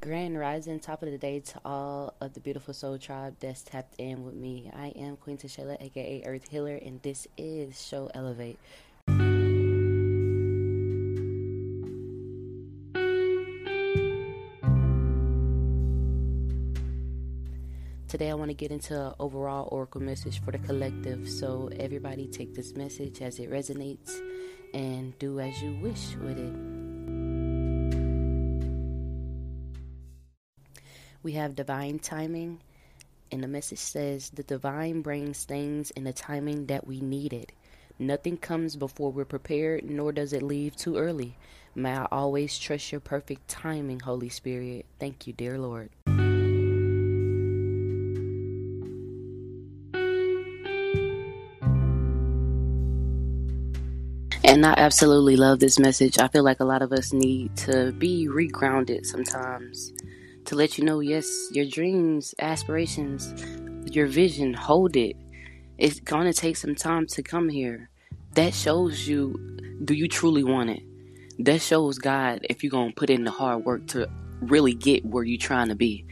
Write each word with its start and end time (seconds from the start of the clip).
Grand 0.00 0.38
Rising, 0.38 0.80
top 0.80 1.02
of 1.02 1.10
the 1.10 1.18
day 1.18 1.40
to 1.40 1.60
all 1.62 2.14
of 2.18 2.32
the 2.32 2.40
beautiful 2.40 2.72
soul 2.72 2.96
tribe 2.96 3.36
that's 3.38 3.62
tapped 3.62 3.94
in 3.98 4.24
with 4.24 4.34
me. 4.34 4.70
I 4.74 4.88
am 4.96 5.16
Queen 5.16 5.36
Tashayla, 5.36 5.76
aka 5.78 6.22
Earth 6.24 6.48
Healer, 6.48 6.76
and 6.76 7.02
this 7.02 7.28
is 7.36 7.86
Show 7.86 8.10
Elevate. 8.14 8.58
Today, 18.08 18.30
I 18.30 18.34
want 18.34 18.48
to 18.48 18.54
get 18.54 18.70
into 18.70 19.08
an 19.08 19.14
overall 19.20 19.68
oracle 19.70 20.00
message 20.00 20.40
for 20.42 20.52
the 20.52 20.58
collective. 20.58 21.28
So, 21.28 21.68
everybody 21.78 22.26
take 22.26 22.54
this 22.54 22.74
message 22.74 23.20
as 23.20 23.38
it 23.38 23.50
resonates 23.50 24.18
and 24.72 25.18
do 25.18 25.40
as 25.40 25.60
you 25.60 25.76
wish 25.82 26.16
with 26.16 26.38
it. 26.38 26.73
We 31.24 31.32
have 31.32 31.56
divine 31.56 32.00
timing, 32.00 32.60
and 33.32 33.42
the 33.42 33.48
message 33.48 33.78
says 33.78 34.28
the 34.28 34.42
divine 34.42 35.00
brings 35.00 35.44
things 35.44 35.90
in 35.92 36.04
the 36.04 36.12
timing 36.12 36.66
that 36.66 36.86
we 36.86 37.00
need 37.00 37.32
it. 37.32 37.50
Nothing 37.98 38.36
comes 38.36 38.76
before 38.76 39.10
we're 39.10 39.24
prepared, 39.24 39.88
nor 39.88 40.12
does 40.12 40.34
it 40.34 40.42
leave 40.42 40.76
too 40.76 40.98
early. 40.98 41.38
May 41.74 41.96
I 41.96 42.06
always 42.12 42.58
trust 42.58 42.92
your 42.92 43.00
perfect 43.00 43.48
timing, 43.48 44.00
Holy 44.00 44.28
Spirit. 44.28 44.84
Thank 45.00 45.26
you, 45.26 45.32
dear 45.32 45.58
Lord. 45.58 45.88
And 54.44 54.66
I 54.66 54.74
absolutely 54.76 55.36
love 55.36 55.58
this 55.58 55.78
message. 55.78 56.18
I 56.18 56.28
feel 56.28 56.44
like 56.44 56.60
a 56.60 56.64
lot 56.64 56.82
of 56.82 56.92
us 56.92 57.14
need 57.14 57.56
to 57.56 57.92
be 57.92 58.28
regrounded 58.28 59.06
sometimes 59.06 59.94
to 60.46 60.54
let 60.54 60.78
you 60.78 60.84
know 60.84 61.00
yes, 61.00 61.48
your 61.52 61.66
dreams, 61.66 62.34
aspirations, 62.38 63.34
your 63.94 64.06
vision, 64.06 64.54
hold 64.54 64.96
it. 64.96 65.16
It's 65.78 66.00
going 66.00 66.26
to 66.26 66.32
take 66.32 66.56
some 66.56 66.74
time 66.74 67.06
to 67.08 67.22
come 67.22 67.48
here. 67.48 67.90
That 68.34 68.54
shows 68.54 69.08
you 69.08 69.54
do 69.84 69.94
you 69.94 70.08
truly 70.08 70.44
want 70.44 70.70
it? 70.70 70.82
That 71.38 71.60
shows 71.60 71.98
God 71.98 72.46
if 72.48 72.62
you're 72.62 72.70
going 72.70 72.90
to 72.90 72.94
put 72.94 73.10
in 73.10 73.24
the 73.24 73.30
hard 73.30 73.64
work 73.64 73.86
to 73.88 74.08
really 74.40 74.74
get 74.74 75.04
where 75.04 75.24
you're 75.24 75.38
trying 75.38 75.68
to 75.68 75.74
be. 75.74 76.06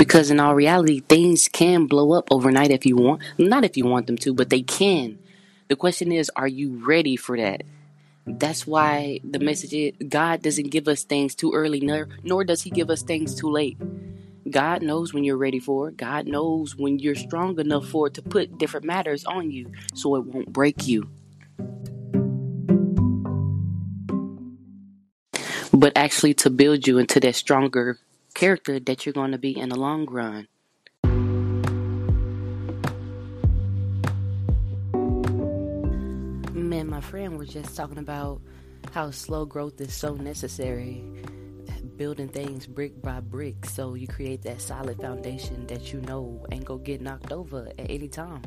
Because 0.00 0.30
in 0.30 0.40
all 0.40 0.54
reality, 0.54 1.00
things 1.00 1.46
can 1.46 1.84
blow 1.84 2.12
up 2.12 2.28
overnight 2.30 2.70
if 2.70 2.86
you 2.86 2.96
want. 2.96 3.20
Not 3.36 3.66
if 3.66 3.76
you 3.76 3.84
want 3.84 4.06
them 4.06 4.16
to, 4.16 4.32
but 4.32 4.48
they 4.48 4.62
can. 4.62 5.18
The 5.68 5.76
question 5.76 6.10
is, 6.10 6.30
are 6.34 6.48
you 6.48 6.82
ready 6.82 7.16
for 7.16 7.36
that? 7.36 7.64
That's 8.24 8.66
why 8.66 9.20
the 9.22 9.38
message 9.38 9.74
is 9.74 9.92
God 10.08 10.40
doesn't 10.40 10.70
give 10.70 10.88
us 10.88 11.04
things 11.04 11.34
too 11.34 11.52
early, 11.52 11.80
nor, 11.80 12.08
nor 12.22 12.44
does 12.44 12.62
He 12.62 12.70
give 12.70 12.88
us 12.88 13.02
things 13.02 13.34
too 13.34 13.50
late. 13.50 13.76
God 14.48 14.80
knows 14.80 15.12
when 15.12 15.22
you're 15.22 15.36
ready 15.36 15.58
for 15.58 15.90
it. 15.90 15.98
God 15.98 16.26
knows 16.26 16.74
when 16.74 16.98
you're 16.98 17.14
strong 17.14 17.60
enough 17.60 17.86
for 17.86 18.06
it 18.06 18.14
to 18.14 18.22
put 18.22 18.56
different 18.56 18.86
matters 18.86 19.26
on 19.26 19.50
you 19.50 19.70
so 19.92 20.16
it 20.16 20.24
won't 20.24 20.50
break 20.50 20.88
you. 20.88 21.10
But 25.74 25.92
actually, 25.94 26.32
to 26.34 26.48
build 26.48 26.86
you 26.86 26.96
into 26.96 27.20
that 27.20 27.34
stronger 27.34 27.98
character 28.40 28.80
that 28.80 29.04
you're 29.04 29.12
going 29.12 29.32
to 29.32 29.38
be 29.38 29.54
in 29.54 29.68
the 29.68 29.76
long 29.76 30.06
run. 30.06 30.48
Man, 36.54 36.86
my 36.88 37.02
friend 37.02 37.36
was 37.36 37.50
just 37.50 37.76
talking 37.76 37.98
about 37.98 38.40
how 38.92 39.10
slow 39.10 39.44
growth 39.44 39.78
is 39.82 39.92
so 39.92 40.14
necessary. 40.14 41.04
Building 42.00 42.28
things 42.28 42.66
brick 42.66 43.02
by 43.02 43.20
brick 43.20 43.66
so 43.66 43.92
you 43.92 44.06
create 44.06 44.40
that 44.44 44.62
solid 44.62 45.02
foundation 45.02 45.66
that 45.66 45.92
you 45.92 46.00
know 46.00 46.46
ain't 46.50 46.64
gonna 46.64 46.82
get 46.82 47.02
knocked 47.02 47.30
over 47.30 47.68
at 47.78 47.90
any 47.90 48.08
time 48.08 48.40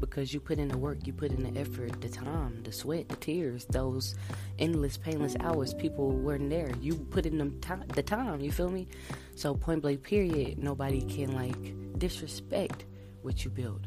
because 0.00 0.34
you 0.34 0.40
put 0.40 0.58
in 0.58 0.66
the 0.66 0.76
work, 0.76 1.06
you 1.06 1.12
put 1.12 1.30
in 1.30 1.44
the 1.44 1.60
effort, 1.60 2.00
the 2.00 2.08
time, 2.08 2.64
the 2.64 2.72
sweat, 2.72 3.08
the 3.08 3.14
tears, 3.14 3.64
those 3.66 4.16
endless, 4.58 4.96
painless 4.96 5.36
hours 5.38 5.72
people 5.72 6.10
weren't 6.10 6.50
there. 6.50 6.72
You 6.80 6.96
put 6.96 7.26
in 7.26 7.38
them 7.38 7.60
time, 7.60 7.84
the 7.94 8.02
time. 8.02 8.40
You 8.40 8.50
feel 8.50 8.70
me? 8.70 8.88
So 9.36 9.54
point 9.54 9.82
blank, 9.82 10.02
period. 10.02 10.58
Nobody 10.58 11.00
can 11.02 11.30
like 11.32 12.00
disrespect 12.00 12.86
what 13.22 13.44
you 13.44 13.52
built. 13.52 13.82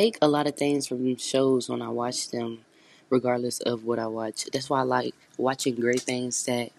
Take 0.00 0.16
a 0.22 0.28
lot 0.28 0.46
of 0.46 0.56
things 0.56 0.86
from 0.86 1.14
shows 1.16 1.68
when 1.68 1.82
I 1.82 1.90
watch 1.90 2.30
them, 2.30 2.64
regardless 3.10 3.60
of 3.60 3.84
what 3.84 3.98
I 3.98 4.06
watch. 4.06 4.46
That's 4.50 4.70
why 4.70 4.80
I 4.80 4.84
like 4.84 5.14
watching 5.36 5.74
great 5.74 6.00
things 6.00 6.42
that 6.46 6.70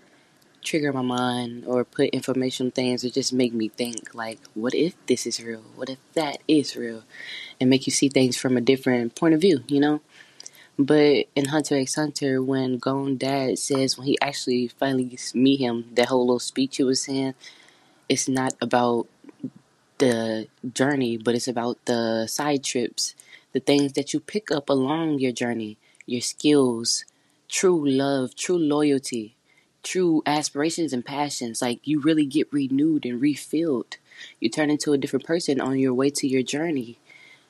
trigger 0.63 0.91
my 0.91 1.03
mind 1.03 1.65
or 1.67 1.83
put 1.83 2.09
information 2.09 2.71
things 2.71 3.03
that 3.03 3.13
just 3.13 3.31
make 3.33 3.53
me 3.53 3.67
think 3.67 4.13
like 4.13 4.39
what 4.53 4.73
if 4.73 4.93
this 5.07 5.25
is 5.25 5.43
real? 5.43 5.63
What 5.75 5.89
if 5.89 5.97
that 6.13 6.37
is 6.47 6.75
real? 6.75 7.03
And 7.59 7.69
make 7.69 7.87
you 7.87 7.91
see 7.91 8.09
things 8.09 8.37
from 8.37 8.57
a 8.57 8.61
different 8.61 9.15
point 9.15 9.33
of 9.33 9.41
view 9.41 9.63
you 9.67 9.79
know? 9.79 10.01
But 10.77 11.25
in 11.35 11.45
hunter 11.45 11.75
x 11.75 11.95
hunter 11.95 12.43
when 12.43 12.77
Gon 12.77 13.17
dad 13.17 13.57
says 13.57 13.97
when 13.97 14.05
he 14.05 14.17
actually 14.21 14.67
finally 14.67 15.17
meet 15.33 15.59
him 15.59 15.89
that 15.93 16.09
whole 16.09 16.25
little 16.27 16.39
speech 16.39 16.77
he 16.77 16.83
was 16.83 17.01
saying 17.01 17.33
it's 18.07 18.27
not 18.27 18.53
about 18.61 19.07
the 20.01 20.47
journey 20.73 21.17
but 21.17 21.35
it's 21.35 21.47
about 21.47 21.77
the 21.85 22.27
side 22.27 22.63
trips 22.63 23.15
the 23.53 23.59
things 23.59 23.93
that 23.93 24.13
you 24.13 24.19
pick 24.19 24.51
up 24.51 24.69
along 24.69 25.19
your 25.19 25.31
journey 25.31 25.77
your 26.05 26.21
skills 26.21 27.05
true 27.47 27.81
love 27.87 28.35
true 28.35 28.57
loyalty 28.57 29.35
true 29.83 30.21
aspirations 30.25 30.93
and 30.93 31.05
passions. 31.05 31.61
Like 31.61 31.79
you 31.83 31.99
really 32.01 32.25
get 32.25 32.51
renewed 32.51 33.05
and 33.05 33.21
refilled. 33.21 33.97
You 34.39 34.49
turn 34.49 34.69
into 34.69 34.93
a 34.93 34.97
different 34.97 35.25
person 35.25 35.59
on 35.59 35.79
your 35.79 35.93
way 35.93 36.09
to 36.11 36.27
your 36.27 36.43
journey. 36.43 36.97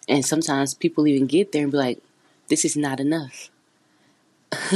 And 0.08 0.26
sometimes 0.26 0.74
people 0.74 1.08
even 1.08 1.28
get 1.28 1.52
there 1.52 1.64
and 1.64 1.72
be 1.72 1.78
like, 1.78 2.00
this 2.48 2.66
is 2.66 2.76
not 2.76 3.00
enough. 3.00 3.50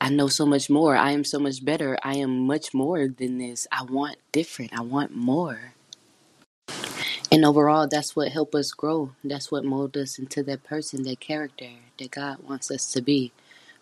I 0.00 0.08
know 0.08 0.28
so 0.28 0.46
much 0.46 0.68
more. 0.68 0.96
I 0.96 1.12
am 1.12 1.24
so 1.24 1.38
much 1.38 1.64
better. 1.64 1.98
I 2.02 2.16
am 2.16 2.46
much 2.46 2.74
more 2.74 3.08
than 3.08 3.38
this. 3.38 3.66
I 3.70 3.84
want 3.84 4.16
different. 4.32 4.72
I 4.76 4.82
want 4.82 5.14
more. 5.14 5.74
And 7.32 7.44
overall, 7.46 7.88
that's 7.88 8.16
what 8.16 8.32
help 8.32 8.54
us 8.54 8.72
grow. 8.72 9.12
That's 9.24 9.52
what 9.52 9.64
mold 9.64 9.96
us 9.98 10.18
into 10.20 10.44
that 10.44 10.64
person, 10.64 11.04
that 11.04 11.20
character 11.20 11.70
that 11.98 12.12
God 12.12 12.38
wants 12.48 12.70
us 12.70 12.92
to 12.92 13.02
be. 13.02 13.32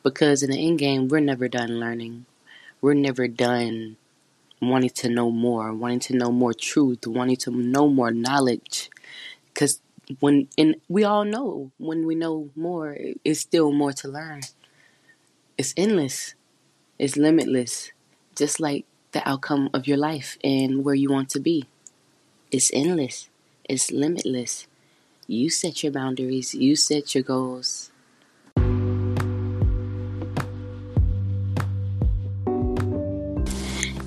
Because 0.04 0.42
in 0.44 0.52
the 0.52 0.66
end 0.66 0.80
game, 0.80 1.08
we're 1.08 1.20
never 1.20 1.48
done 1.48 1.80
learning 1.80 2.26
we're 2.82 2.94
never 2.94 3.28
done 3.28 3.96
wanting 4.62 4.90
to 4.90 5.08
know 5.08 5.30
more, 5.30 5.72
wanting 5.74 6.00
to 6.00 6.16
know 6.16 6.32
more 6.32 6.54
truth, 6.54 7.06
wanting 7.06 7.36
to 7.36 7.50
know 7.50 7.88
more 7.88 8.10
knowledge. 8.12 8.90
Because 9.46 9.80
when, 10.20 10.48
and 10.58 10.76
we 10.88 11.04
all 11.04 11.24
know 11.24 11.72
when 11.78 12.06
we 12.06 12.14
know 12.16 12.50
more, 12.56 12.96
it's 13.24 13.40
still 13.40 13.72
more 13.72 13.92
to 13.94 14.08
learn. 14.08 14.42
It's 15.58 15.74
endless, 15.76 16.34
it's 16.98 17.16
limitless, 17.16 17.92
just 18.36 18.60
like 18.60 18.86
the 19.12 19.28
outcome 19.28 19.70
of 19.74 19.86
your 19.88 19.98
life 19.98 20.38
and 20.44 20.84
where 20.84 20.96
you 20.96 21.10
want 21.10 21.30
to 21.30 21.40
be. 21.40 21.66
It's 22.52 22.70
endless, 22.74 23.29
it's 23.70 23.92
limitless. 23.92 24.66
You 25.28 25.48
set 25.48 25.84
your 25.84 25.92
boundaries, 25.92 26.52
you 26.54 26.74
set 26.74 27.14
your 27.14 27.22
goals, 27.22 27.92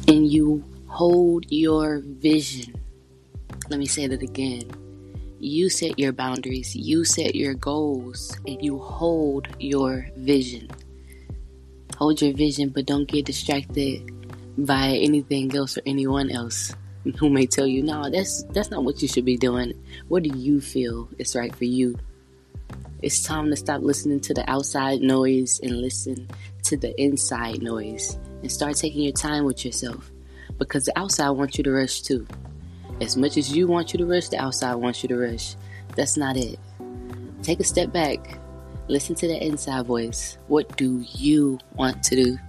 and 0.10 0.28
you 0.28 0.66
hold 0.88 1.46
your 1.50 2.02
vision. 2.04 2.76
Let 3.70 3.80
me 3.80 3.86
say 3.86 4.06
that 4.08 4.22
again. 4.22 4.70
You 5.40 5.70
set 5.70 5.98
your 5.98 6.12
boundaries, 6.12 6.76
you 6.76 7.06
set 7.06 7.34
your 7.34 7.54
goals, 7.54 8.36
and 8.46 8.62
you 8.62 8.80
hold 8.80 9.48
your 9.60 10.10
vision. 10.18 10.68
Hold 11.96 12.22
your 12.22 12.34
vision, 12.34 12.68
but 12.68 12.86
don't 12.86 13.08
get 13.08 13.26
distracted 13.26 14.12
by 14.58 14.90
anything 14.90 15.56
else 15.56 15.78
or 15.78 15.82
anyone 15.86 16.30
else 16.30 16.76
who 17.20 17.30
may 17.30 17.46
tell 17.46 17.68
you, 17.68 17.84
"No, 17.84 18.10
that's 18.10 18.44
that's 18.54 18.72
not 18.72 18.84
what 18.84 19.02
you 19.02 19.08
should 19.08 19.26
be 19.26 19.38
doing." 19.38 19.74
What 20.08 20.24
do 20.24 20.38
you 20.38 20.62
feel 20.62 21.10
is 21.18 21.36
right 21.36 21.56
for 21.56 21.66
you? 21.66 21.98
It's 23.02 23.22
time 23.22 23.50
to 23.50 23.56
stop 23.56 23.82
listening 23.82 24.22
to 24.22 24.34
the 24.34 24.50
outside 24.50 25.02
noise 25.02 25.60
and 25.62 25.82
listen 25.82 26.28
to 26.64 26.78
the 26.78 27.00
inside 27.02 27.62
noise 27.62 28.18
and 28.42 28.52
start 28.52 28.78
taking 28.78 29.04
your 29.04 29.14
time 29.14 29.44
with 29.44 29.66
yourself 29.66 30.10
because 30.58 30.86
the 30.86 30.98
outside 30.98 31.32
wants 31.32 31.58
you 31.58 31.64
to 31.66 31.72
rush 31.72 32.02
too. 32.02 32.26
As 33.02 33.18
much 33.18 33.38
as 33.38 33.54
you 33.54 33.68
want 33.68 33.92
you 33.92 33.98
to 33.98 34.06
rush, 34.06 34.30
the 34.30 34.42
outside 34.42 34.76
wants 34.76 35.04
you 35.04 35.10
to 35.10 35.18
rush. 35.18 35.56
That's 35.96 36.16
not 36.16 36.38
it. 36.38 36.58
Take 37.42 37.60
a 37.60 37.66
step 37.66 37.92
back, 37.92 38.40
listen 38.88 39.16
to 39.16 39.28
the 39.28 39.46
inside 39.46 39.86
voice. 39.86 40.38
What 40.48 40.78
do 40.78 41.04
you 41.14 41.60
want 41.76 42.04
to 42.04 42.16
do? 42.16 42.40